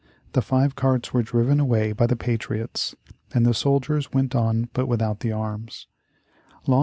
[0.33, 2.95] The five carts were driven away by the patriots
[3.35, 5.85] and the soldiers went on but without the arms.